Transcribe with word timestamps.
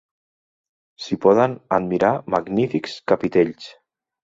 S'hi 1.03 1.17
poden 1.25 1.53
admirar 1.79 2.11
magnífics 2.37 2.99
capitells. 3.15 3.71